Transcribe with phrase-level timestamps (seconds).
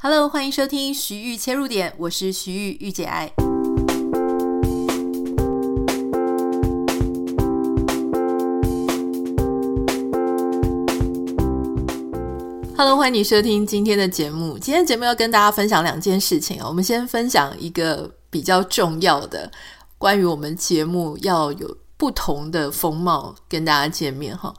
[0.00, 3.32] Hello，欢迎收听徐玉切入点，我是徐玉玉姐爱。
[12.76, 14.56] Hello，欢迎你收听今天的节目。
[14.56, 16.68] 今天节目要跟大家分享两件事情啊。
[16.68, 19.50] 我们先分享一个比较重要的，
[19.98, 24.54] 关于我们节目要有不同的风貌跟大家见面哈。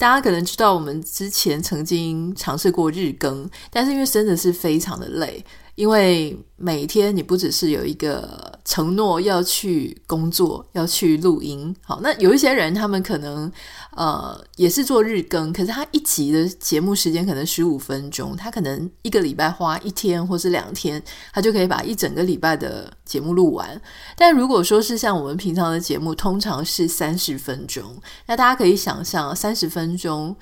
[0.00, 5.44] 大家可能知道，我们之前曾经尝试过日更，但是因为真的是非常的累。
[5.76, 13.50] 因为每天你不只是有一个承诺要去工作，要去录音，好，那有一些人他们可能
[13.96, 23.80] 呃也是做日更，可是他一集的节目时间可能十五分钟，他可能一个礼拜花一天或是两天，他就可以把一整个礼拜的节目录完。
[24.18, 30.36] 但如果说是像我们平常的节目，通常是三十分钟，那大家可以想象三十分分钟。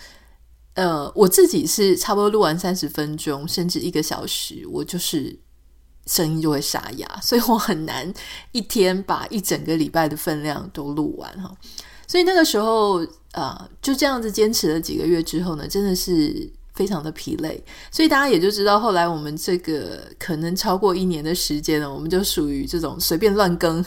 [0.75, 5.37] 呃，我自己是差不多录完三十分钟，甚至一个小时，我就是
[6.07, 8.13] 声音就会沙哑，所以我很难
[8.53, 11.53] 一天把一整个礼拜的分量都录完哈。
[12.07, 17.61] 所以那个时候，呃，就这样子坚持了几个月之后呢，真的是非常的疲累。
[17.91, 23.85] 所以大家也就知道，后来我们这个可能超过一年的时间呢，我们就属于这种随便乱更，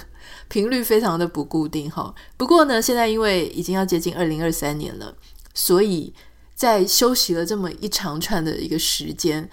[0.49, 2.13] 频率非常的不固定哈。
[2.35, 5.15] 不过呢，现在因为已经要接近二零二三年了，
[5.53, 6.13] 所以。
[6.53, 9.49] 在休息了这么一长串的一个时间，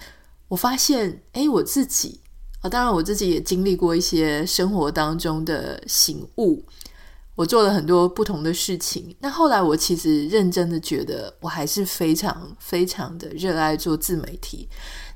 [0.47, 2.21] 我发现，诶，我自己
[2.61, 6.63] 啊，当然我自己也经历过一些生活当中的醒悟，
[7.33, 9.15] 我做了很多不同的事情。
[9.21, 14.69] 那后来我其实认真的觉得，我还是非常非常的热爱做自媒体。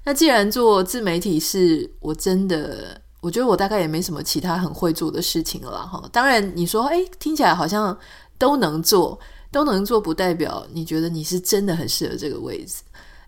[0.03, 6.09] 那既然做自媒体是我真的，我觉得我大概也没什么其他很会做的事情了哈。
[6.11, 7.95] 当然你说，诶，听起来好像
[8.39, 9.19] 都能做。
[9.53, 12.81] 都能做，不代表你觉得你是真的很适合这个位置。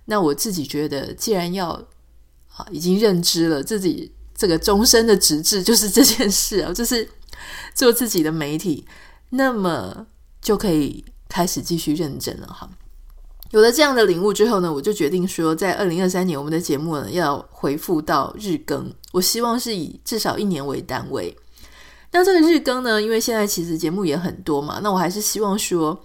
[0.06, 1.70] 那我自己觉得，既然要
[2.58, 7.08] 啊，已经认知了自己这个终身的职志就是这件事啊， 就是
[7.73, 8.86] 做自己的媒体，
[9.30, 10.08] 那么
[10.42, 12.70] 就可以开始继续认真了哈。
[13.52, 21.36] 有了这样的领悟之后呢，我就决定说，在二零二三年我们的节目呢要回复到日更，我希望是以至少一年为单位。
[22.11, 26.04] 那这个日更呢，因为现在其实节目也很多嘛，那我还是希望说。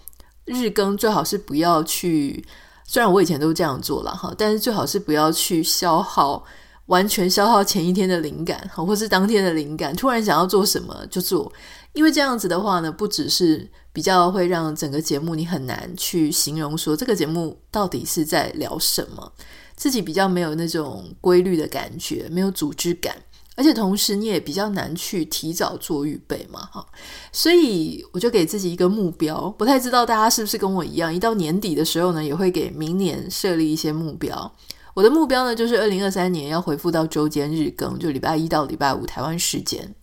[0.51, 2.45] 日更最好是不要去，
[2.87, 6.45] 虽然我以前都这样做了哈，但是最好是不要去消耗，
[6.87, 11.53] 完全消耗前一天的灵感，或是当天的灵感，突然想要做什么就做，
[11.93, 19.33] 因为这样子的话呢，不只是比较会让整个节目你很难去形容说这个节目到底是在聊什么，
[19.77, 23.17] 自己比较没有那种规律的感觉，没有组织感。
[23.61, 26.87] 而且同时，你也比较难去提早做预备嘛，哈，
[27.31, 34.51] 所以我就给自己一个目标，不太知道大家是不是跟我一样，一到年底的时候呢，也会给明年设立一些目标。
[34.95, 39.95] 我的目标呢，就是二零二三年要恢复到周间日更，就礼拜一到礼拜五台湾时间。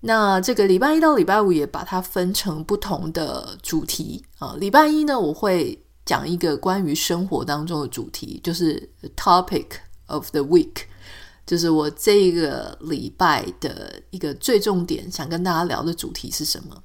[0.00, 4.54] 那这个礼拜一到礼拜五也把它分成不同的主题啊。
[4.60, 9.66] 礼拜一呢，我会讲一个关于生活当中的主题，就是 topic
[10.08, 10.82] of the week。
[11.46, 16.82] 就是我这一个礼拜的一个最重点，想跟大家聊的主题是什么？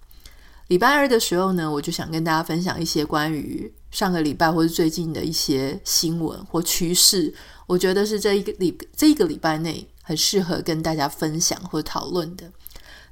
[0.68, 7.34] 礼拜二的时候呢，我就想跟大家分享一些关于上个礼拜或者最近的一些新闻或趋势，
[7.68, 12.50] 我觉得是这一个礼这一个礼拜内很适合跟大家分享或讨论的。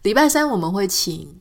[0.03, 1.38] 礼拜三我们会请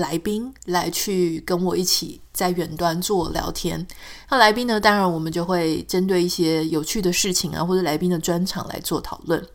[0.00, 3.86] 来宾来去跟我一起在远端做聊天。
[4.28, 9.46] 那来宾呢，当然我们就会针对一些有趣的事情啊，或者来宾的专场来做讨论。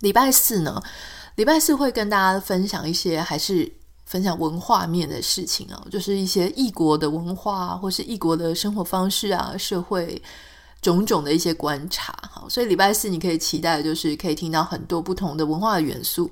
[0.00, 0.80] 礼拜四呢，
[1.34, 3.70] 礼拜四会跟大家分享一些还是
[4.06, 10.20] 分享文化面的事情啊，就是一些异国的文化，或是异国的生活方式啊，社会
[10.80, 12.14] 种种的一些观察。
[12.30, 16.30] 好，所以礼拜四你可以期待的就是可以听到很多不同的文化的元素。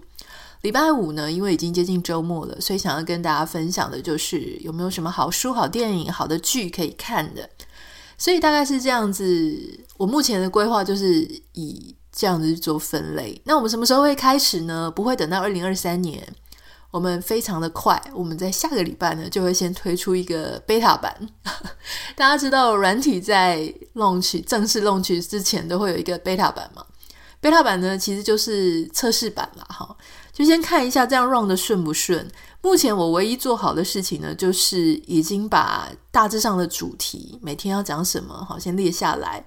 [0.63, 7.49] 礼拜五呢，因为已经接近周末了，所以想要跟大家分享的就是有没有什么好书、好电影、好的剧可以看的。
[8.17, 13.41] 所以大概是这样子，我目前的规划就是以这样子做分类。
[13.45, 14.91] 那我们什么时候会开始呢？
[14.91, 16.27] 不会等到二零二三年，
[16.91, 21.17] 我们非常的快，我们在下个礼拜呢就会先推出一个 beta 版。
[22.17, 26.85] 大家知道软体在 launch 正式 launch 之前都会有一个 beta 版嘛
[27.41, 29.97] ？beta 版呢其实就是测试版啦，哈。
[30.39, 32.31] 就先看一下这样 run 的顺不顺。
[32.63, 39.45] 目前我唯一做好的事情呢，就是已经把大致上的主题每天要讲什么，好，先列下来。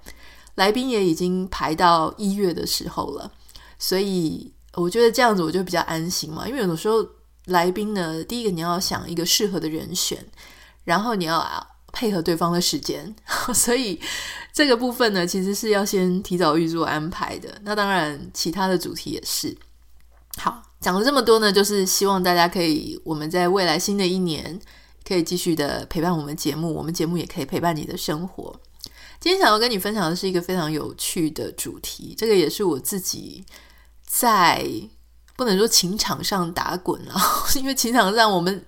[0.56, 3.32] 来宾也已经排到一月的时候了，
[3.80, 6.46] 所以我觉得这样子我就比较安心嘛。
[6.46, 7.08] 因为有的时候
[7.46, 10.22] 来宾呢，第一个你要想一个适合的人选，
[10.84, 13.16] 然后你要配合对方的时间，
[13.56, 13.98] 所以
[14.52, 17.62] 这个部分呢，其实是要先提早预做安排的。
[17.64, 19.56] 那当然，其他的主题也是。
[20.42, 24.60] 好，讲了这么多呢，就是希望大家可以，我们在未来新的一年
[25.08, 28.60] 可以继续的陪伴我们节目，我们节目也可以陪伴你的生活。
[29.20, 33.46] 今天想要跟你分享的是一个非常有趣的主题，这个也是我自己
[34.04, 34.66] 在
[35.36, 37.22] 不能说情场上打滚啊，
[37.56, 38.66] 因为情场上我们。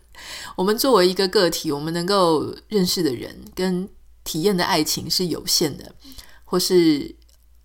[0.56, 3.90] 我们作为一个个体，我们能够认识的人跟
[4.24, 5.92] 体验的爱情是有限的，
[6.46, 7.14] 或是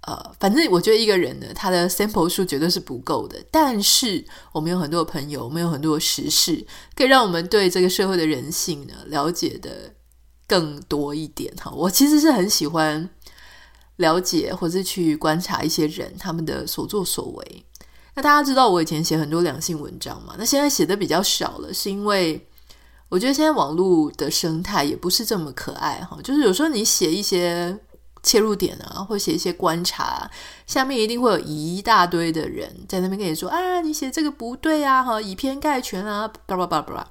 [0.09, 3.37] 呃，反正我觉得一个人呢，他的 sample 数绝对是不够的。
[3.51, 6.67] 但是我们有很多朋友，我们有很多的时事，
[6.97, 9.93] 可以让我们对这个社会的人性呢了解的
[10.47, 11.53] 更多一点。
[11.57, 13.07] 哈，我其实是很喜欢
[13.97, 17.65] 了解或是去观察一些人他们的所作所为。
[18.15, 20.37] 那大家知道我以前写很多两性文章嘛？
[20.39, 22.49] 那现在写的比较少了，是因为
[23.11, 26.19] 我觉得现在网络的生态也不是这么可爱哈。
[26.25, 27.79] 就是有时候你写一些
[28.23, 30.31] 切入点啊，或写一些观察，
[30.67, 37.11] 下面一定会有一大堆的人在那边跟你说啊，你写这个不对啊，哈，以偏概全啊，巴拉巴拉巴拉。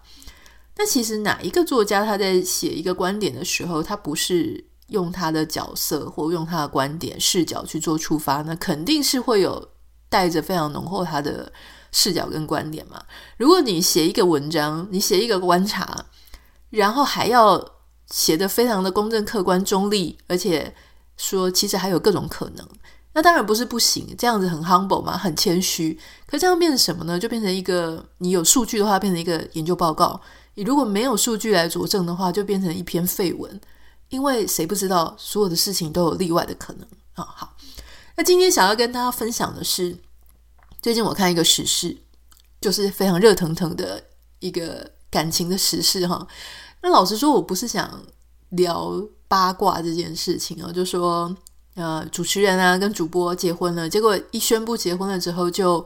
[0.77, 9.69] 那其实哪一个作家他在写一个观点的时候，他不是用他的角色或用他的观点视角去做出发，那肯定是会有。
[10.09, 11.51] 带着非常浓厚他的
[11.91, 13.03] 视角跟观点嘛。
[13.35, 16.05] 如果你写一个文章，你写一个观察，
[16.69, 17.61] 然后还要
[18.09, 20.73] 写得非常的公正、客观、中立，而且
[21.17, 22.67] 说其实还有各种可能，
[23.13, 24.15] 那当然不是不行。
[24.17, 25.99] 这样子很 humble 嘛，很谦虚。
[26.25, 27.19] 可这样变成什么呢？
[27.19, 30.19] 就变成一个你有数据的话，变成一个研究报告；
[30.53, 33.59] 你如果没有数据来佐证的话，就变成一篇废文。
[34.09, 37.27] 因为谁不知道所有的事情都有例外的可能啊？
[37.35, 37.57] 好。
[38.15, 39.97] 那今天想要跟大家分享的是，
[40.81, 41.97] 最近我看一个时事，
[42.61, 44.01] 就是非常热腾腾的
[44.39, 46.25] 一个感情的时事哈。
[46.81, 48.01] 那老实说，我不是想
[48.49, 51.35] 聊八卦这件事情啊，就说
[51.75, 55.85] 呃，主持人啊跟主播结婚了，结果一宣布结婚了之后，就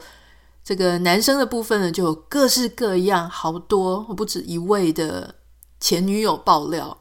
[0.64, 5.36] 这个男生的部分呢，就有各式各样好多不止一位的
[5.80, 6.98] 前女友爆料，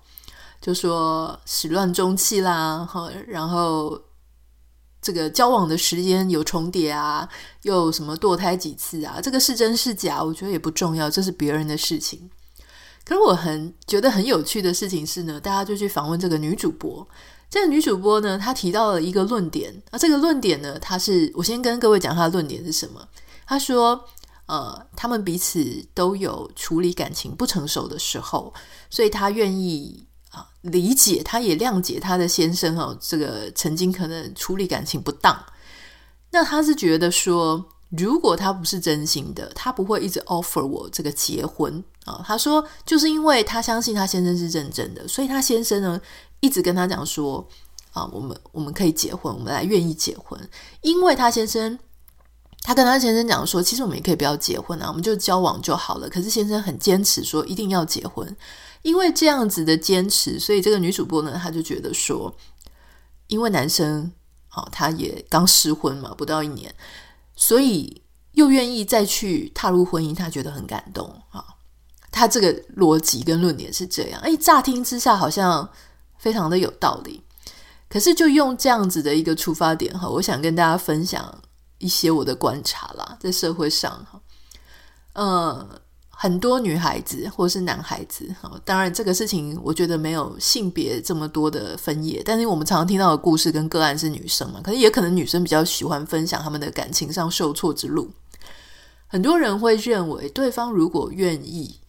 [0.61, 4.01] 就说始乱终弃啦，哈，然后。
[5.03, 7.27] 这个交往的时间有重叠啊，
[7.63, 9.19] 又什么堕胎几次啊？
[9.19, 10.23] 这个是真是假？
[10.23, 12.29] 我觉得也不重要，这是别人的事情。
[13.05, 17.07] 可是我很觉得很有趣的事情是呢，大家就去访问这个女主播。
[17.49, 23.09] 这个女主播呢，她提到了一个论点啊，这个论点呢，她是我先跟各位讲她的论点是什么。
[23.47, 24.05] 她说，
[24.47, 28.55] 呃，他们彼此都有处理感情不成熟的时候，
[28.89, 30.07] 所以她愿意。
[30.31, 35.37] 啊，理解，她也谅解她的先生哦，这个曾经可能处理感情不当。
[36.31, 42.23] 那她是觉得说，如果他不是真心的，他不会一直 offer 我这个结婚啊。
[42.25, 46.01] 他说，就是因为他相信他先生是认真的，所以他先生呢
[46.41, 47.47] 一直跟他讲说，
[47.93, 50.41] 啊，我们我们可以结婚，我们来愿意结婚。
[50.83, 51.79] 因为他先生，
[52.63, 56.09] 他跟他先生讲说，其实我们也可以不要结婚啊，我们就交往就好了。
[56.09, 58.37] 可是先生很坚持说，一定要结婚。
[58.83, 62.35] 因为这样子的坚持，所以这个女主播呢，她就觉得说，
[63.27, 64.11] 因为男生
[64.49, 66.75] 啊，他也刚失婚嘛，不到一年，
[67.41, 68.03] 所以
[68.33, 71.43] 又愿意再去踏入婚姻，他觉得很感动啊。
[72.13, 75.67] 他这个逻辑跟论点是这样，哎，乍听之下好像
[76.19, 77.25] 非常的有道理，
[77.89, 81.41] 可是就用这样子的一个出发点哈，我想跟大家分享
[81.79, 84.21] 一些我的观察啦，在社会上哈，
[85.15, 85.81] 嗯。
[86.23, 98.11] 很多女孩子或是男孩子，好当然这个事情我觉得没有性别这么多的分野，但是我们常常听到的故事跟个案是女生嘛，可是也可能女生比较喜欢分享他们的感情上受挫之路。
[99.07, 101.81] 很多人会认为，对方如果愿意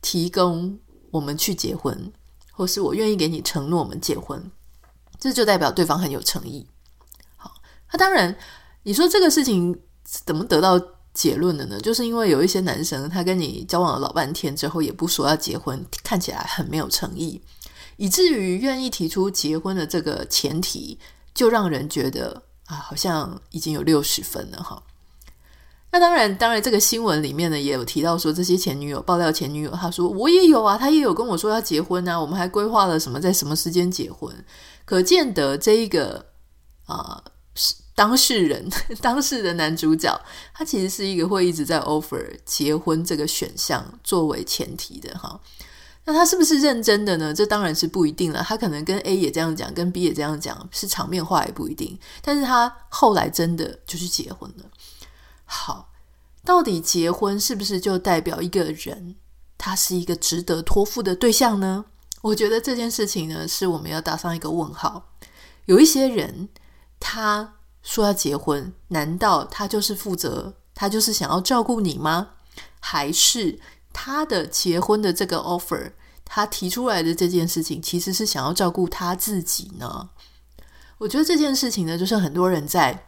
[0.00, 0.78] 提供
[1.10, 2.12] 我们去结婚，
[2.52, 4.48] 或是我愿意给你承诺我们结婚，
[5.18, 6.68] 这就代表对方很有诚意。
[7.34, 7.54] 好，
[7.90, 8.36] 那当然
[8.84, 10.80] 你说这个事情怎么得到
[11.12, 17.40] 结论的呢，就是因为有一些男生，他跟你交往了老半天之后，也不说要结婚，看起来很没有诚意，
[17.96, 20.98] 以至于愿意提出结婚的这个前提，
[21.34, 24.80] 就让人觉得啊，好像已经有六十分了哈。
[25.90, 34.32] 那当然，当然这个新闻里面呢，也有提到说，这些前女友爆料前女友，他说我也有啊，他也有跟我说要结婚啊，我们还规划了什么，在什么时间结婚，
[34.84, 36.24] 可见得这一个
[36.86, 37.22] 啊
[37.56, 37.74] 是。
[38.00, 38.66] 当事人，
[39.02, 40.18] 当事的男主角，
[40.54, 45.38] 他其实是一个会一直在 offer 结婚这个选项作为前提的哈。
[46.06, 47.34] 那他是不是认真的呢？
[47.34, 48.42] 这当然是不一定了。
[48.42, 51.98] 他可能跟 A 也这样讲，跟 B 也这样讲，是场面话也不一定。
[52.22, 54.64] 但是他后来真的就是结婚了。
[55.44, 55.90] 好，
[56.42, 59.16] 到底结婚是不是就代表一个人
[59.58, 61.84] 他是一个值得托付的对象呢？
[62.22, 65.12] 我觉得这件事情呢，是我们要打上一个问号。
[65.66, 66.48] 有一些人，
[66.98, 72.28] 他说要结婚，难道他就是负责，他就是想要照顾你吗？
[72.78, 73.58] 还是
[73.92, 75.92] 他的结婚的这个 offer，
[76.24, 80.10] 他提出来的这件事情，其实是想要照顾他自己呢？
[80.98, 83.06] 我觉得这件事情呢，就是很多人在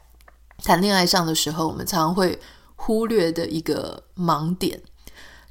[0.59, 2.39] 谈恋爱上的时候，我们常常会
[2.75, 4.81] 忽略的一个盲点，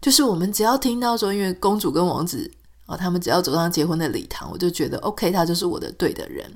[0.01, 2.51] 就是我们只要听到说，因为公主跟王子
[2.88, 6.51] 啊，他们只要走上结婚的礼堂，我就觉得 OK，他就是我的对的人。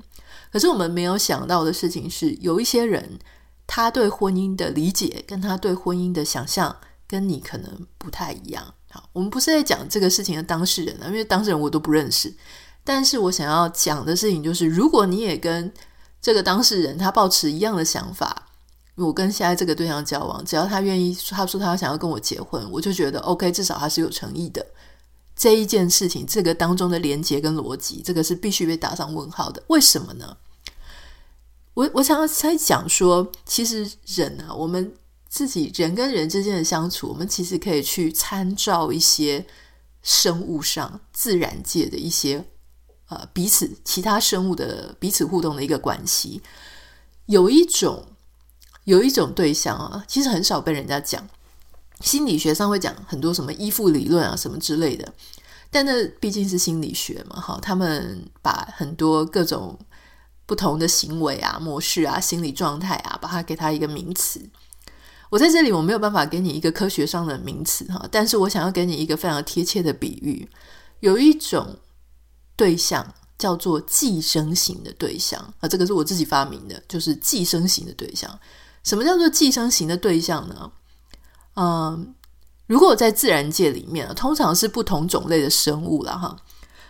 [0.56, 3.06] 可是我们没有想到的事情是，有一些人
[3.66, 6.74] 他对婚姻的理解跟他对婚姻的想象
[7.06, 8.64] 跟你可能不太一样。
[8.90, 12.32] 好，我们不是在讲这个事情的当事人啊，因为当事人我都不认识。
[12.82, 15.70] 但是我想要讲的事情就是，如果你也跟
[16.22, 18.48] 这个当事人他抱持一样的想法，
[18.94, 24.64] 我跟现在这个对象交往，只要他愿意，他说他想要跟我结婚，我就觉得 OK，至少他是有诚意的。
[25.36, 29.62] 这一件事情，这个当中的连结跟逻辑，这个是必须被打上问号的。
[29.66, 30.34] 为什么呢？
[31.76, 34.94] 我我想要在讲说，其实人啊，我们
[35.28, 39.44] 自己人跟人之间的相处，我们其实可以去参照一些
[40.00, 42.42] 生物上自然界的一些
[43.10, 46.40] 呃彼此其他生物的彼此互动的一个关系。
[47.26, 48.06] 有一种
[48.84, 51.28] 有一种对象啊，其实很少被人家讲，
[52.00, 55.12] 心理学上会讲很多什么依附理论啊什么之类的，
[55.70, 59.78] 但那毕竟是心理学嘛，哈，他们把很多各种。
[60.46, 64.40] 不同的行为啊、模式啊、心理状态啊，把它给它一个名词。
[65.28, 70.48] 我在这里我没有办法给你一个科学上的名词哈，但是我想要给你一个非常贴切的比喻。
[71.00, 71.76] 有一种
[72.54, 78.38] 对象叫做寄生型的对象啊，这个是我自己发明的，就是寄生型的对象。
[78.84, 80.70] 什么叫做寄生型的对象呢？
[81.56, 82.14] 嗯，
[82.68, 86.36] 如果我在自然界里面，通常是不同种类的生物了哈。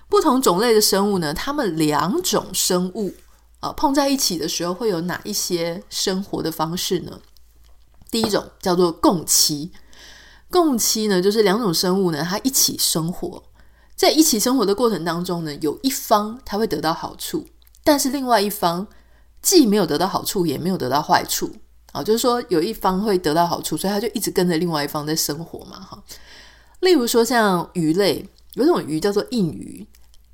[0.08, 3.14] 不同种类的生物呢，它们两种生物。
[3.60, 7.20] 啊，碰在一起的时候会有哪一些生活的方式呢？
[8.10, 9.70] 第一种叫做共栖，
[10.50, 13.42] 共栖呢就是两种生物呢，它一起生活，
[13.96, 17.46] 在一起生活的过程当中呢，有一方它会得到好处，
[17.82, 18.86] 但是另外一方
[19.42, 21.50] 既没有得到好处，也没有得到坏处。
[21.92, 25.80] 啊，就是说有一方会得到好处，所以它就一直跟着另外一方在生活嘛。
[25.80, 26.02] 哈，
[26.80, 29.86] 例如说像鱼类，有一种鱼叫做硬鱼。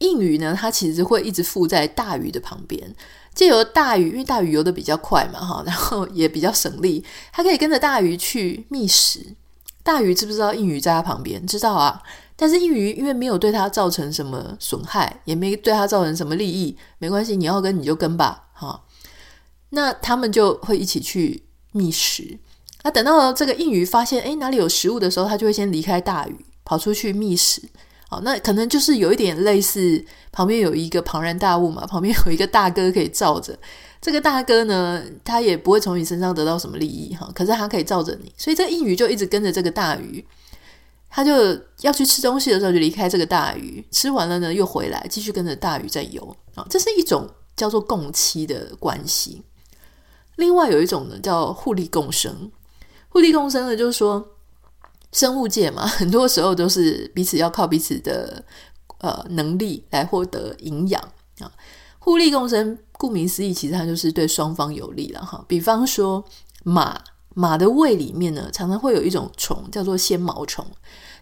[0.02, 2.94] 硬鱼呢，它其实会一直附在大鱼的旁边，
[3.35, 9.35] 借由大鱼，因为大鱼游得比较快嘛，哈，然后也比较省力，它可以跟着大鱼去觅食。
[9.82, 11.47] 大鱼知不知道硬鱼在它旁边？
[11.47, 12.02] 知道啊。
[12.35, 18.82] 但是硬鱼因为没有对它造成什么损害，也没对它造成什么利益，没关系，你要跟你就跟吧，哈。
[19.71, 22.38] 那他们就会一起去觅食。
[22.82, 27.62] 那等到这个硬鱼发现，诶，哪里有食物的时候，它就会先离开大鱼，跑出去觅食。
[28.12, 33.59] 好，那可能就是有一点类似，旁边有一个庞然大物嘛，旁边有一个大哥可以罩着。
[34.02, 40.23] 这个大哥呢，他也不会从你身上得到什么利益哈，可是他可以罩着你，所以这个硬鱼就一直跟着这个大鱼，
[41.09, 46.37] 他就要去吃东西的时候就离开这个大鱼，吃完了呢又回来继续跟着大鱼在游。
[46.54, 47.26] 啊，这是一种
[47.57, 49.40] 叫做共栖的关系。
[50.37, 52.52] 另外有一种呢叫互利共生，
[53.09, 54.28] 互利共生呢就是说。
[55.12, 58.45] 生物界嘛， 很多时候都是彼此要靠彼此的
[58.99, 61.00] 呃能力来获得营养
[61.38, 61.52] 啊。
[61.99, 65.45] 互利共生，顾名思义，其实它就是对双方有利了哈。
[65.47, 66.25] 比方说
[66.64, 67.00] 马，
[67.35, 70.66] 马的胃里面呢，常常会有一种虫叫做纤毛虫，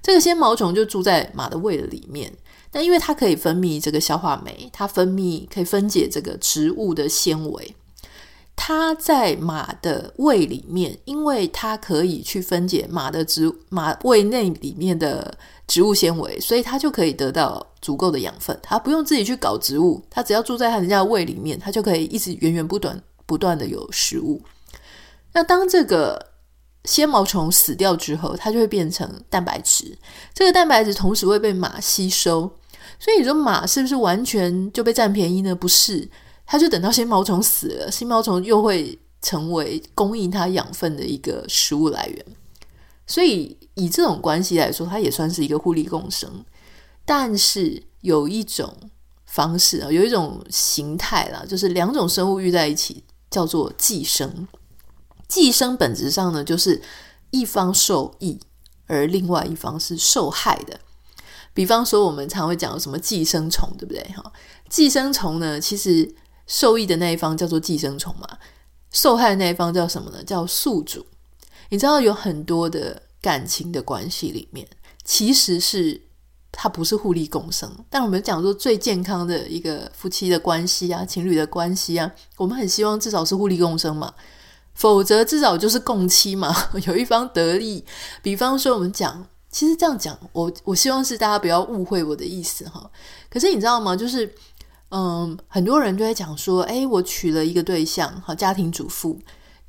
[0.03, 2.33] 这个纤毛虫就住在马的胃的里面。
[2.71, 7.75] 但因为它可以分泌这个消化酶，它分泌可以分解这个植物的纤维。
[8.63, 15.35] 它在马的胃里面，因为它可以去分解马的植马胃内里面的
[15.67, 18.57] 植物纤维，所以它就可以得到足够的养分。
[18.63, 24.43] 它不用自己去搞植物，它只要住在它人家的胃里面，它就可以一直源源不断不断的有食物。
[25.33, 26.27] 那当这个
[26.85, 29.97] 纤毛虫死掉之后，它就会变成蛋白质。
[30.35, 32.43] 这个蛋白质同时会被马吸收，
[32.99, 35.55] 所以你说马是不是完全就被占便宜呢？
[35.55, 36.11] 不是。
[36.53, 42.27] 它就等到新毛虫死了，新毛虫又会成为供应它养分的一个食物来源。
[43.07, 46.45] 所以以这种关系来说，它也算是一个互利共生。
[47.05, 48.75] 但是有一种
[49.27, 54.49] 方式啊，有一种形态啦，就是两种生物遇在一起，叫做寄生。
[55.29, 56.83] 寄生本质上呢，就是
[57.31, 58.41] 一方受益，
[58.89, 60.81] 而另外一方是受害的。
[61.55, 64.03] 比方说，我们常会讲什么寄生虫，对不对？
[64.17, 64.33] 哈，
[64.69, 66.13] 寄生虫呢，其实。
[66.51, 68.27] 受益的那一方叫做寄生虫嘛，
[68.91, 70.21] 受害的那一方叫什么呢？
[70.25, 71.07] 叫宿主。
[71.69, 74.67] 你知道有很多的感情的关系里面，
[75.05, 76.09] 其实是
[76.51, 77.73] 它不是互利共生。
[77.89, 84.13] 但我们讲说最健康的一个夫妻的关系啊，情侣的关系啊，我们很希望至少是互利共生嘛，
[84.75, 86.53] 否则至少就是共妻嘛，
[86.85, 87.85] 有一方得利。
[88.21, 92.91] 比方说我们讲，其实这样讲，我我希望是大家不要误会我的意思哈。
[93.29, 93.95] 可是你知道吗？
[93.95, 94.35] 就是
[94.91, 99.19] 嗯，很多人就会讲说，诶，我娶了一个对象，好，家庭主妇。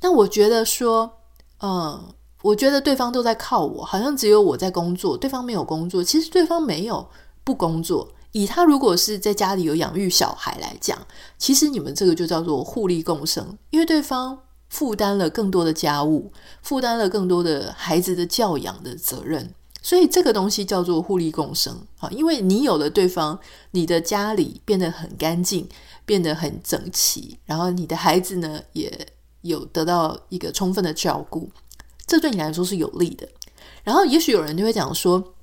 [0.00, 1.18] 那我觉得说，
[1.60, 2.14] 嗯。
[2.42, 6.02] 我觉得对方都在靠我，好像只有我在工作，对方没有工作。
[6.02, 7.08] 其实对方没有
[7.44, 8.12] 不工作。
[8.32, 10.98] 以他如果是在家里有养育小孩来讲，
[11.38, 14.36] 其实你们这个就叫做互利共生，因为对方
[14.68, 22.08] 负担了更多的家务，负担了更多的孩子的教养的责任，所以这个东西叫做互利共生啊。
[22.10, 23.38] 因为你有了对方，
[23.72, 25.68] 你的家里变得很干净，
[26.06, 29.08] 变得很整齐，然后你的孩子呢也
[29.42, 31.50] 有得到一个充分的照顾。
[32.06, 33.28] 这对你来说是有利的。
[33.84, 35.34] 然后，也许有人就会讲说：“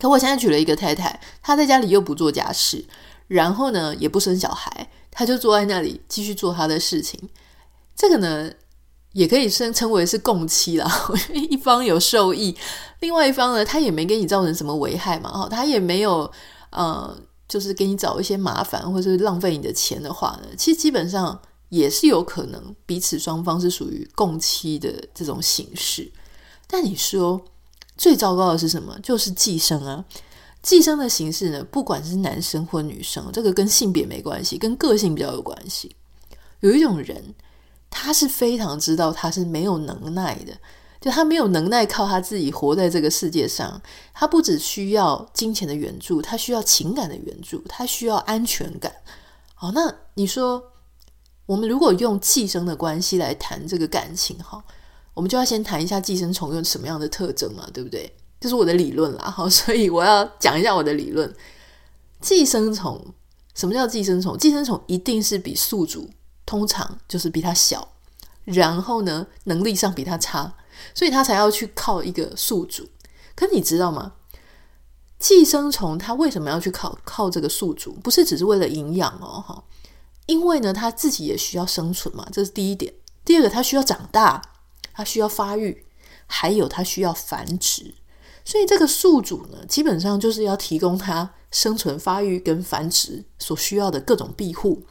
[0.00, 2.82] 可我现在娶了一个太太，她在家里又不做家事，
[3.26, 7.28] 然后呢也不生小孩，她就坐在那里继续做她的事情。
[7.94, 8.50] 这个呢，
[9.14, 10.86] 也可以称称为是共妻啦。
[11.32, 12.54] 一方有受益，
[13.00, 15.32] 另外一方呢，他也没给你造成什么危害嘛。
[15.32, 16.30] 哈，他也没有
[16.70, 17.18] 呃，
[17.48, 21.40] 就是给你找一些麻烦或者是浪费你的钱的话呢，其实基本上。”
[21.70, 26.08] 也是有可能彼此双方是属于共妻的这种形式，
[26.68, 27.40] 但你说
[27.96, 28.96] 最糟糕的是什么？
[29.02, 30.04] 就是寄生啊！
[30.62, 35.96] 寄生的形式呢，不管是男生或女生，这个跟性别没关系，跟个性比较有关系。
[36.60, 37.34] 有一种人，
[37.94, 40.52] 他是非常知道他是没有能耐的，
[41.00, 43.80] 就他没有能耐靠他自己活在这个世界上。
[44.12, 48.92] 他不只需要金钱的援助，他需要情感的援助，他需要安全感。
[49.54, 50.70] 好，那你说？
[51.46, 54.64] 我们如果用寄生的关系来谈这个感情，哈，
[55.12, 58.10] 我们就要先谈一下寄生虫有什么样的特征嘛，对不对？
[58.40, 61.30] 这是我的理论啦，好，所以我要讲一下我的理论。
[62.22, 62.98] 寄生虫，
[63.54, 64.38] 什么叫寄生虫？
[64.38, 66.08] 寄生虫一定是比宿主
[66.46, 67.88] 通常就是比他小，
[68.44, 70.54] 然后呢，能力上比他差，
[70.94, 72.88] 所以他才要去靠一个宿主。
[73.34, 74.14] 可你知道吗？
[75.18, 77.94] 寄生虫它为什么要去靠靠这个宿主？
[77.94, 79.64] 不是只是为了营养哦，哈。
[80.26, 82.92] 因为呢，他自己也需要生存嘛，这是第一点。
[83.24, 84.42] 第二个，他需要长大，
[84.92, 85.86] 他需要发育，
[86.26, 87.94] 还有他需要繁殖。
[88.44, 94.82] 所以这个宿主呢，基本上就是要提供他生存、发育跟繁殖所需要的各种庇护。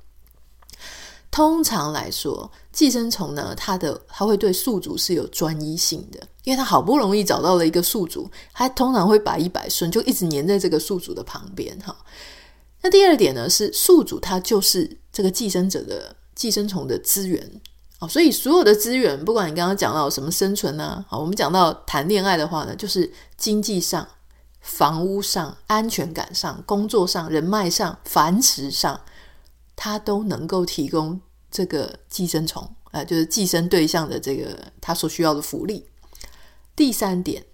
[1.33, 11.95] 通常来说，寄生虫呢，它的它会对宿主是有专一性的，因为它好不容易找到了一个宿主，它通常会百依百顺，就一直黏在这个宿主的旁边哈。
[12.83, 17.59] 那第二点呢，是宿主它就是这个寄生者的寄生虫的资源，
[18.07, 24.07] 所以所有的资源，不管你刚刚讲到什么生存呢啊，我们讲到谈恋爱的话呢，就是经济上、
[24.61, 29.01] 房屋上、安全感上、工作上、人脉上、繁殖上，
[29.75, 35.85] 它都能够提供这个寄生虫，呃，就是寄生对象的这个它所需要的福利。
[36.75, 37.45] 第三点，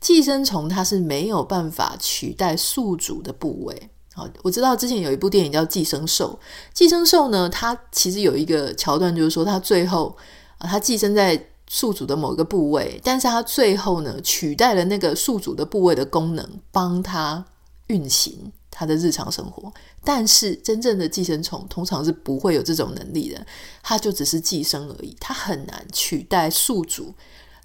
[0.00, 3.90] 寄生虫它是没有办法取代宿主的部位。
[4.14, 6.38] 好，我知道之前有一部电影叫《寄生兽》，
[6.72, 10.16] 寄生兽呢，它其实有一个桥段，就是说它最后
[10.56, 17.44] 啊，它寄生在宿主的某个部位，但是它最后呢，取代了那个宿主的部位的功能，帮它
[17.88, 19.72] 运行它的日常生活。
[20.04, 23.46] 但是真正的寄生虫通常是不会有这种能力的，
[23.82, 27.14] 它就只是寄生而已，它很难取代宿主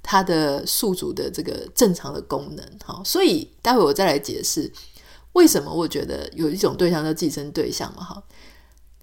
[0.02, 2.66] 它的宿主的这个正常的功能。
[2.86, 4.72] 好，所以待会我再来解释。
[5.34, 8.04] 为什么我觉得有一种对象叫寄生对象嘛？
[8.04, 8.24] 哈，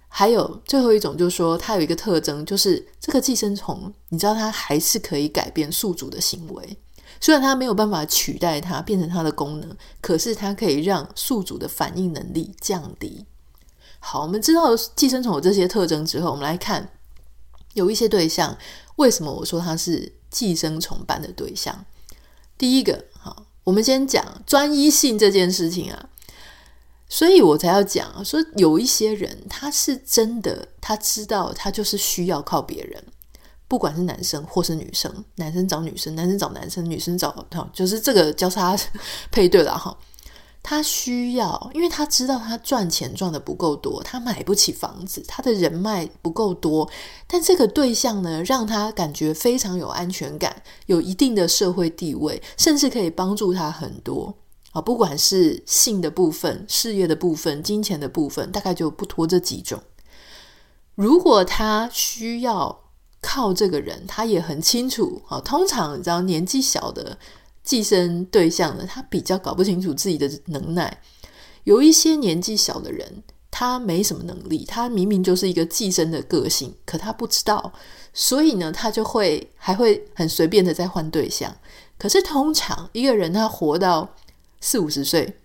[0.08, 6.78] 还有最后一种就是说，它有一个特征，就是这个寄生虫，你知道它还是可以改变宿主的行为，
[7.20, 13.24] 虽然它没有办法取代它变成它的功能，可是它可以让宿主的反应能力降低。
[14.00, 16.90] 好，我们知道寄生虫有这些特征之后，我们来看
[17.74, 18.56] 有一些对象，
[18.96, 21.84] 为什么我说它是寄生虫般的对象？
[22.56, 26.08] 第一个，好，我们先讲专一性这件事情啊。
[27.10, 33.02] 所以我才要讲说，有一些人他是真的，他知道他就是需要靠别人，
[33.68, 38.76] 不管是男生或是女生，男生找女生，男生找男生，女生找他，就是这个交叉
[39.30, 39.96] 配对了哈。
[40.60, 46.90] 他需要，因为他知道他赚钱赚得不够多，他买不起房子，他的人脉不够多，
[47.26, 54.34] 但这个对象呢，让他感觉非常有安全感，有一定的社会地位，甚至可以帮助他很多。
[54.72, 59.80] 啊，不管是性的部分、事业的部分、金钱的部分，大概就不脱这几种。
[60.94, 62.80] 如果他需要
[63.38, 65.40] 靠这个人，他也很清楚啊。
[65.42, 67.16] 通常你知道，年纪小的
[67.62, 71.00] 寄生对象呢，他比较搞不清楚自己的能耐。
[71.62, 77.72] 有一些年纪小的人，他没什么能力，他明明就是一个寄生的个性，可他不知道，
[78.12, 81.54] 所以呢，他就会还会很随便的在换对象。
[81.96, 84.16] 可是通常一个人他活到
[84.60, 85.38] 四五十岁，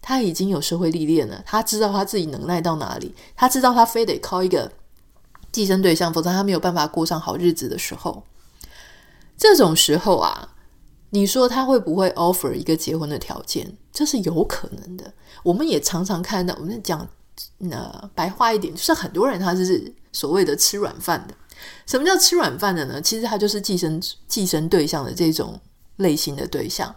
[0.00, 4.70] 他已经有社会历练了，他知道他自己能耐到哪里，他知道他非得靠一个
[5.52, 8.22] 寄生对象，否则他没有办法过上好日子的时候，
[9.36, 10.54] 这种时候啊。
[11.12, 13.76] 你说他会不会 offer 一个结婚的条件？
[13.92, 15.12] 这是有可能的。
[15.42, 17.04] 我们也常常看到，我们讲
[17.58, 21.34] 那白话一点，就是很多人他是所谓的吃软饭的。
[21.84, 23.02] 什么叫吃软饭的呢？
[23.02, 25.60] 其实他就是寄生寄生对象的这种
[25.96, 26.94] 类型的对象。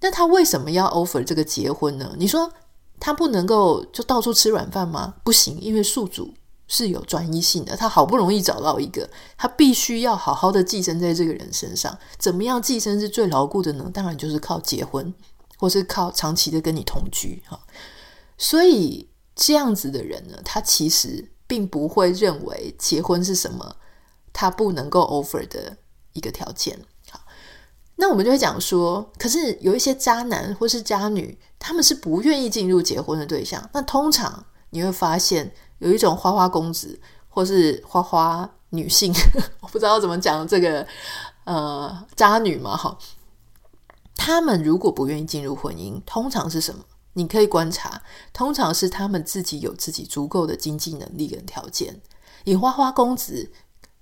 [0.00, 2.16] 那他为什么要 offer 这个结婚呢？
[2.18, 2.52] 你说
[2.98, 5.14] 他不能够就到处吃软饭吗？
[5.22, 6.34] 不行，因为宿主。
[6.66, 11.96] 是有专一性的，他好不容易找到一个，他必须要好好的寄生在这个人身上。
[12.18, 13.90] 怎么样寄生是最牢固的呢？
[13.92, 15.12] 当然就是靠结婚，
[15.58, 17.60] 或是靠长期的跟你同居哈。
[18.38, 23.76] 所以这样子的人呢，他其实并不会认为结婚是什么
[24.32, 25.76] 他不能够 offer 的
[26.14, 26.78] 一个条件。
[27.10, 27.20] 好，
[27.96, 33.68] 那我们就会讲说，可是有一些渣男或是渣女，他们是不愿意进入结婚的对象。
[33.74, 35.54] 那通常你会发现。
[35.84, 39.12] 有一种花花公子，或是花花女性，
[39.60, 40.86] 我不知道怎么讲这个
[41.44, 42.96] 呃渣女嘛哈。
[44.16, 46.82] 他们如果不愿意进入婚姻，通常是什么？
[47.12, 48.00] 你可以观察，
[48.32, 52.00] 通常是他们自己有自己足够的经济能力跟条件。
[52.44, 53.52] 以花花公子，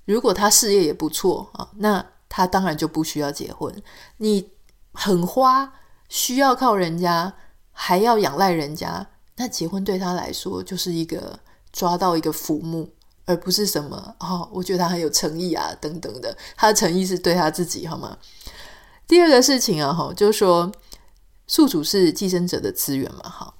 [0.04, 3.74] 如果他事业也不错啊，那他当然就不需要结婚。
[4.18, 4.52] 你
[4.92, 5.72] 很花，
[6.08, 7.34] 需要靠人家，
[7.72, 11.40] 还要仰赖人家，那结婚对他来说就是一个。
[11.72, 12.88] 抓到一个浮木，
[13.24, 16.36] 而不是什么哦，我觉得他很有诚意啊，等等的。
[16.56, 18.16] 他的诚意是对他自己，好吗？
[19.06, 20.70] 第二个事情啊，哈，就是说，
[21.46, 23.54] 宿主是寄生者的资源嘛，哈。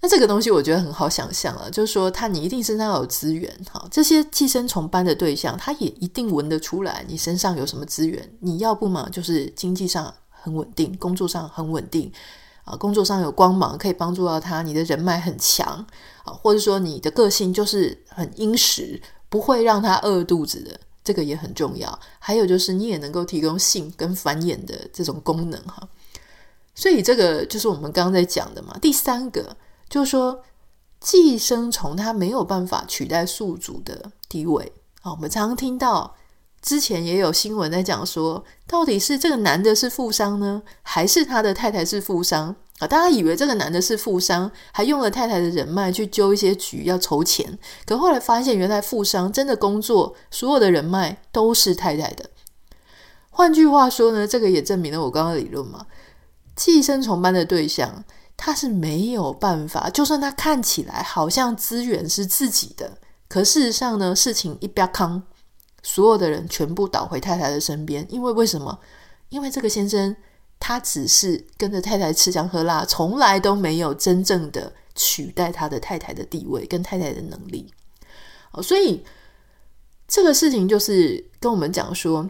[0.00, 8.36] 那这个东西我觉得很好想象了，就是说，他你一定身上有资源，哈，这些寄生虫般的对象，他也一定闻得出来你身上有什么资源。
[8.40, 12.12] 你要不嘛，就是经济上很稳定，工作上很稳定。
[12.68, 15.66] 啊，工作上有光芒，可以帮助到他，你的人脉很强
[16.24, 19.00] 啊，或者说你的个性就是很殷实，
[19.30, 21.98] 不会让他饿肚子的，这个也很重要。
[22.18, 25.88] 还有就是你也能够提供性跟繁衍的这种功能哈，
[26.74, 28.76] 所以这个就是我们刚刚在讲的嘛。
[28.82, 29.56] 第三个
[29.88, 30.42] 就是说，
[31.00, 35.12] 寄生虫它没有办法取代宿主的地位啊。
[35.12, 36.14] 我们常常听到。
[36.60, 42.86] 之前也有新闻在讲说，到底是这个男的是富商呢，还是他的太太是富商啊？
[42.86, 52.28] 大家以为这个男的是富商，还用了太太的人脉去揪一些局要筹钱，可后来发现原来富商真的工作，所有的人脉都是太太的。
[53.30, 55.86] 换句话说呢，这个也证明了我刚刚的理论嘛，
[56.56, 58.04] 寄生虫般的对象，
[58.36, 65.22] 他是没有办法，就算他看起来好像资源是自己的，可事实上呢，事情一边康。
[65.88, 68.78] 所有的人全部倒回太太的身边，因为为什么？
[69.30, 70.14] 因为这个先生
[70.60, 77.72] 他只是跟着太太吃香喝辣，从来都没有真正的取代他的太太的地位跟太太的能力。
[78.52, 79.02] 哦，所以
[80.06, 82.28] 这个事情就是跟我们讲说，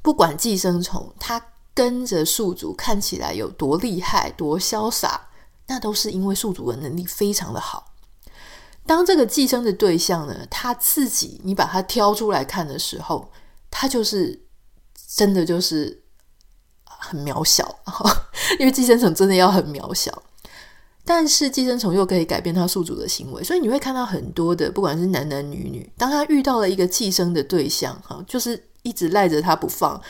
[0.00, 1.38] 不管寄生虫它
[1.74, 5.28] 跟着宿主看起来有多厉害、多潇洒，
[5.66, 7.87] 那都是因为宿主的能力非常的好。
[8.88, 13.30] 当这个寄生的对象呢，他自己你把他挑出来看的时候，
[13.70, 14.46] 他就是
[15.14, 16.02] 真的就是
[16.84, 17.78] 很渺小，
[18.58, 20.22] 因为寄生虫真的要很渺小。
[21.04, 30.00] 但是寄生虫又可以改变他宿主的行为，所以你会看到很多的，不管是男男女女，当他遇到了一个寄生的对象，哈，就是一直赖着他不放，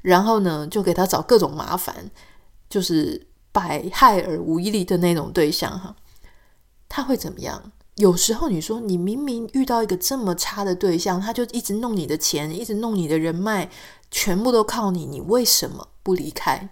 [0.00, 2.08] 然后呢，就给他找各种麻烦，
[2.70, 5.96] 就是百害而无一利的那种对象，哈，
[6.88, 7.72] 他会怎么样？
[7.98, 13.68] 有时候你说你明明遇到一个这么差的对象，他就一直弄你的钱，一直弄你的人脉，
[14.08, 16.68] 全部都靠你，你为什么不离开？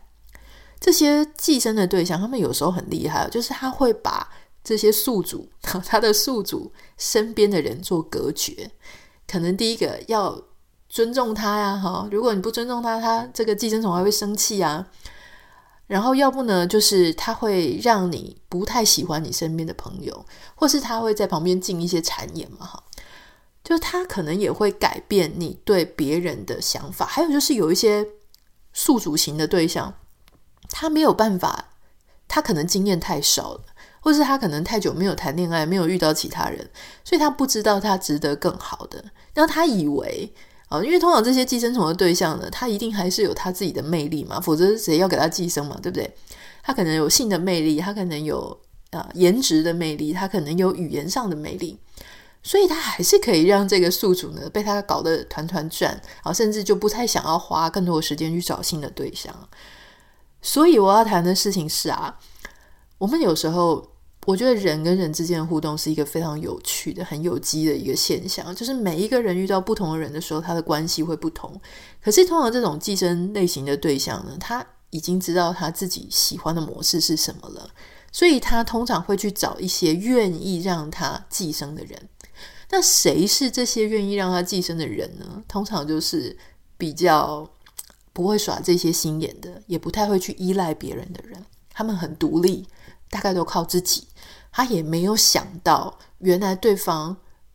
[0.78, 4.30] 这些寄生的对象，他们有时候很厉害，就是他会把
[4.62, 8.70] 这些宿主， 他的宿主身边的人做隔绝。
[9.26, 10.40] 可能第一个要
[10.88, 14.86] 尊重他呀，哈，如果你不尊重他，他这个寄生虫还会生气啊。
[15.86, 22.82] 然后要不呢，就是他会让你不太喜欢你身边的朋友，或是他会在旁边进一些谗言嘛，哈，
[23.62, 27.06] 就他可能也会改变你对别人的想法。
[27.06, 28.06] 还有就是有一些
[28.72, 29.94] 宿主型的对象，
[30.70, 31.66] 他没有办法，
[32.26, 33.60] 他可能经验太少了，
[34.00, 36.68] 或是他可能太久没有谈恋爱，没有遇到其他人，
[37.04, 39.04] 所以他不知道他值得更好的。
[39.32, 40.34] 然后他以为
[40.68, 46.12] 啊，因为通常这些寄生虫的对象呢，他一定还是有他自己的魅力嘛，否则谁要给他寄生嘛，对不对？
[46.62, 48.58] 他可能有性的魅力，他可能有
[48.90, 51.78] 啊颜值的魅力，他可能有语言上的魅力，
[52.42, 59.32] 所以他还是可以让这个宿主呢被他搞得团团转啊，甚至就不太想要花更多的时间去找新的对象。
[60.42, 62.18] 所以我要谈的事情是啊，
[62.98, 63.95] 我们有时候。
[64.26, 68.52] 我觉得人跟人之间的互动是一个非常有趣的、很有机的一个现象。
[68.54, 71.58] 就是每一个人遇到不同的人的时候，他的关系会不同。
[72.02, 77.70] 可是通常这种寄生类型的对象呢，他已经知道他自己喜欢的模式是什么了，
[78.10, 82.08] 所以他通常会去找一些愿意让他寄生的人。
[82.70, 85.44] 那谁是这些愿意让他寄生的人呢？
[85.46, 86.36] 通常就是
[86.76, 87.48] 比较
[88.12, 91.40] 不会耍这些心眼的，也不太会去依赖别人的人。
[91.70, 92.66] 他们很独立，
[93.08, 94.08] 大概都靠自己。
[94.56, 97.14] 他也没有想到，原来对方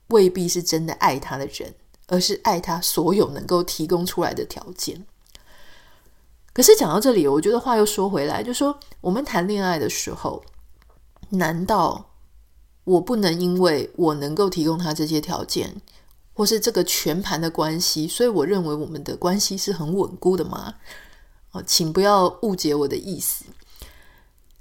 [0.10, 1.74] 未必是真的爱他的人，
[2.06, 5.04] 而是爱他所有能够提供出来的条件。
[6.54, 10.44] 可是讲到这里，我觉得话又说回来，就说我们谈恋爱的时候，
[11.30, 12.12] 难道
[12.84, 15.82] 我不能因为我能够提供他这些条件，
[16.36, 20.76] 或是这个全盘的关系，所以我认为我们的关系是很稳固的吗？
[21.50, 23.46] 哦，请不要误解我的意思。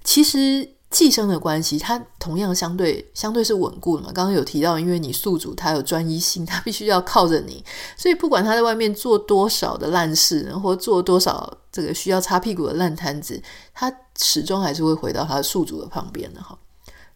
[0.02, 0.76] 其实。
[0.90, 4.10] 寄生的关系，它同样相对相对是稳固的嘛。
[4.12, 7.64] 刚刚有提到，因为你宿主他有专一性，他必须要靠着你，
[7.96, 13.40] 所以不管他在外面做多少的烂事，或做多少这个需要擦屁股的烂摊子，
[13.72, 16.58] 他始终还是会回到他宿主的旁边的哈。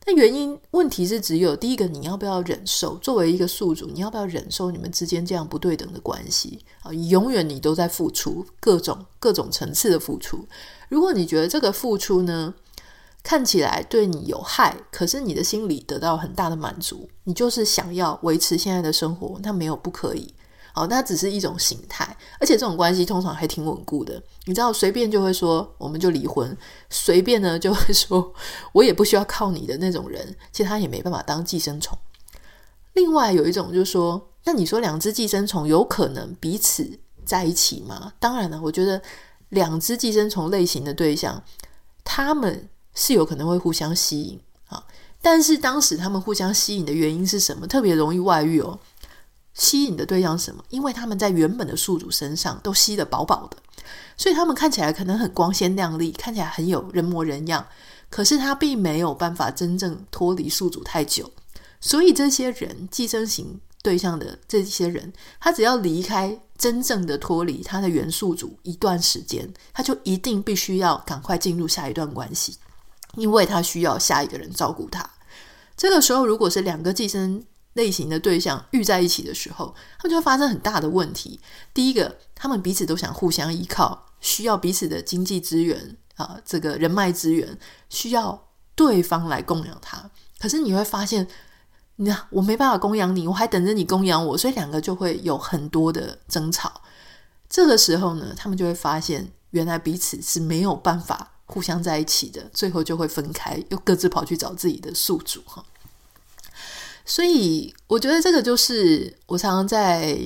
[0.06, 2.94] 但原因问题是只有第一个，你要不要忍受？
[2.98, 6.92] 作为一个宿主，你要不要忍受你们之间这样不对等的关系啊？
[6.92, 10.46] 永远你都在付出各种各种层次的付出。
[10.90, 12.52] 如果你觉得这个付出呢，
[13.24, 20.34] 看起来对你有害，可是你的心里得到很大的满足，你就是想要维持现在的生活，那没有不可以，
[20.74, 22.04] 哦，那只是一种形态，
[22.38, 24.22] 而且这种关系通常还挺稳固的。
[24.44, 26.54] 你知道，随便就会说我们就离婚，
[26.90, 28.30] 随便呢就会说
[28.72, 31.96] 我也不需要靠你的那种人，其实他也没办法当寄生虫。
[32.92, 38.12] 另外有一种就是说，那你说两只寄生虫有可能彼此在一起吗？
[38.20, 39.00] 当然了，我觉得
[39.48, 41.42] 两只寄生虫类型的对象，
[42.04, 42.68] 他们。
[42.94, 44.84] 是有可能会互相吸引啊，
[45.20, 47.66] 但是当时他们互相吸引的原因是什么？
[47.66, 48.78] 特别容易外遇哦。
[49.52, 50.64] 吸引的对象是什么？
[50.68, 53.56] 因为他们在原本的宿主身上都吸得饱饱的，
[54.16, 57.64] 所以他们看起来可能很光鲜亮丽，看起来很有人模人样，
[58.10, 61.30] 可是他并没有办法真正脱离宿主太久。
[61.80, 72.56] 所以这些人寄生型对象的这些人，他只要离开真正的脱离他的原宿主一段时间，他就一定必须要赶快进入下一段关系。
[73.16, 75.08] 因为他需要下一个人照顾他，
[75.76, 81.40] 这个时候如果是两个寄生类型的对象遇在一起的时候，他们就会发生很大的问题。
[81.72, 90.10] 第一个，他们彼此都想互相依靠，需要彼此的经济资源啊，这个人脉资源需要对方来供养他。
[90.38, 91.26] 可是你会发现，
[91.96, 96.82] 那我没办法供养你，我还等着你供养我，所以两个就会有很多的争吵。
[97.48, 101.32] 这个时候呢，他们就会发现，原来彼此是没有办法。
[101.46, 105.64] 互相在一起的，最后就会分开，又各自跑去找自己的宿主哈。
[107.04, 110.18] 所以我觉得这个就是我常常在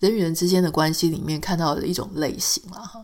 [0.00, 3.00] 人与人之间的关系里面看到的一种类型了哈。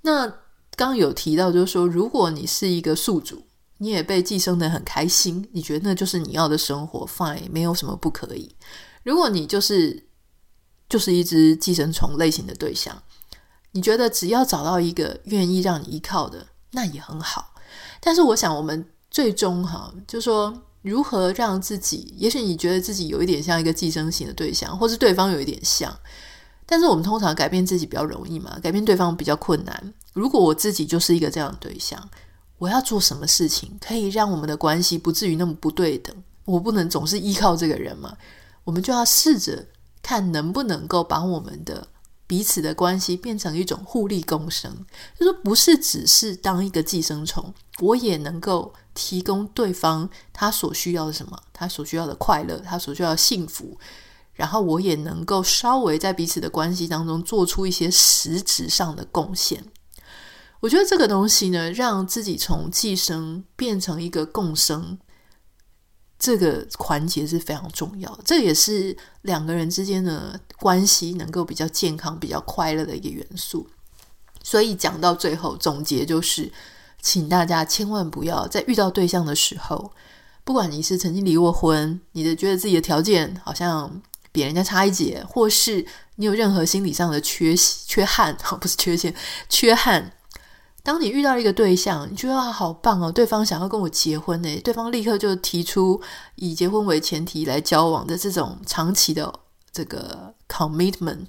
[0.00, 0.32] 那
[0.74, 3.44] 刚有提到，就是说，如果你是一个宿主，
[3.76, 8.54] 你也被寄生的很开心，你觉得那就是你要的生活，fine，没有什么不可以。
[9.02, 10.06] 如果你就是
[10.88, 13.02] 就是一只寄生虫类型的对象，
[13.72, 16.46] 你觉得只要找到一个愿意让你依靠的。
[16.72, 17.54] 那也很好，
[18.00, 25.92] 但是我想，我们最终哈，就说如何让自己，也许你觉得自己有一点像一个寄生型的对象，或是对方有一点像，
[26.64, 29.94] 但是我们通常改变自己比较容易嘛，改变对方比较困难。
[30.12, 32.08] 如果我自己就是一个这样的对象，
[32.58, 36.14] 我要做什么事情可以让我们的关系不至于那么不对等？
[36.44, 38.16] 我不能总是依靠这个人嘛，
[38.64, 39.66] 我们就要试着
[40.02, 41.86] 看能不能够把我们的。
[42.30, 44.72] 彼此的关系变成一种互利共生，
[45.18, 53.76] 就说不是只是当一个寄生虫，我也能够提供对方他所需要的什么，他所需要的快乐，他所需要的幸福，
[54.34, 59.64] 然后我也能够稍微在彼此的关系当中做出一些实质上的贡献。
[60.60, 64.96] 我觉得这个东西呢，让自己从寄生变成一个共生。
[66.20, 73.66] 这个环节是非常重要，这也是两个人之间的关系能够比较健康、比较快乐的一个元素。
[74.42, 76.52] 所以讲到最后，总结就是，
[77.00, 79.90] 请大家千万不要在遇到对象的时候，
[80.44, 83.90] 不管你是曾经离过婚，你的觉得自己的条件好像
[84.30, 89.14] 比人家差一截，或是你有任何心理上的缺缺憾， 不是缺陷，
[89.48, 90.12] 缺憾。
[90.82, 96.00] 当你遇到一个对象，你觉得啊好棒哦，对方想要跟我结婚呢，对方立刻就提出
[96.36, 99.32] 以结婚为前提来交往的这种长期的
[99.70, 101.26] 这个 commitment，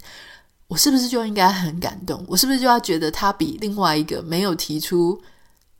[0.68, 2.24] 我是不是就应该很感动？
[2.28, 5.22] 我是不是就要觉得他比另外一个没有提出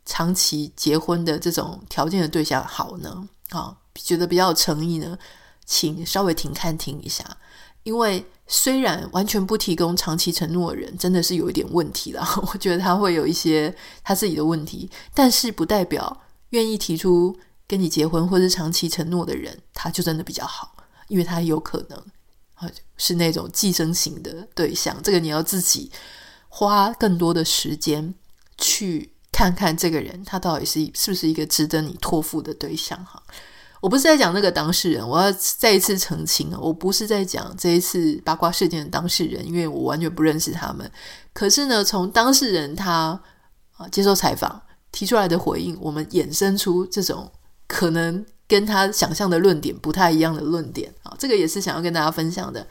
[0.06, 3.28] 长期结婚的这种条件的对象好呢？
[3.52, 5.18] 啊，觉得比较有诚意呢？
[5.66, 7.26] 请稍微停看停一下，
[7.84, 8.26] 因为。
[8.54, 17.34] 虽然完全不提供长期承诺的人真的是有一点问题了， 我觉得他会有一些他自己的问题，但是不代表愿意提出
[17.66, 20.76] 跟你结婚或者长期承诺的人他就真的比较好，
[21.08, 21.98] 因为他有可能
[22.56, 25.90] 啊是那种寄生型的对象，这个你要自己
[26.50, 28.14] 花更多的时间
[28.58, 33.24] 去看看这个人他到底是是不是一个值得你托付的对象哈。
[33.82, 40.90] 我不是在讲那个当事人，我要再一次澄清啊，我不是在讲这一次八卦事件的当事人，因为我完全不认识他们。
[41.34, 43.20] 可是呢，从当事人他
[43.78, 47.32] 啊接受采访提出来的回应，我们衍生出这种
[47.68, 52.66] 可能跟他想象的论点不太一样的论点啊，这个也是想要跟大家分享的。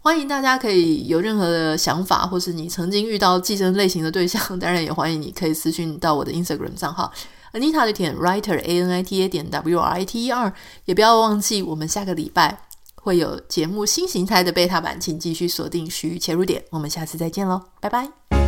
[0.00, 7.10] 欢迎大家可以有任何的想法，或是你曾经遇到寄生类型的对象，当然也欢迎你可以私讯到我的 Instagram 账号。
[7.52, 10.52] Anita 的点 Writer A N I T A 点 W R I T E R，
[10.86, 12.58] 也不要忘记，我们下个礼拜
[12.94, 18.41] 会有节目新形态的贝塔版，请继续锁定徐瑜切入点，我们下次再见喽，拜拜。